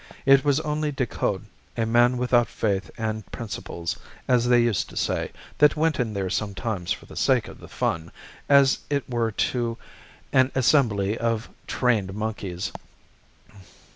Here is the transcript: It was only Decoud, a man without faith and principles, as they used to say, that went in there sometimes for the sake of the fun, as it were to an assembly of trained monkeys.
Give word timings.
It 0.25 0.43
was 0.43 0.59
only 0.61 0.91
Decoud, 0.91 1.45
a 1.77 1.85
man 1.85 2.17
without 2.17 2.47
faith 2.47 2.89
and 2.97 3.23
principles, 3.31 3.99
as 4.27 4.47
they 4.47 4.59
used 4.59 4.89
to 4.89 4.97
say, 4.97 5.31
that 5.59 5.75
went 5.77 5.99
in 5.99 6.15
there 6.15 6.27
sometimes 6.31 6.91
for 6.91 7.05
the 7.05 7.15
sake 7.15 7.47
of 7.47 7.59
the 7.59 7.67
fun, 7.67 8.11
as 8.49 8.79
it 8.89 9.07
were 9.07 9.29
to 9.31 9.77
an 10.33 10.51
assembly 10.55 11.19
of 11.19 11.49
trained 11.67 12.15
monkeys. 12.15 12.71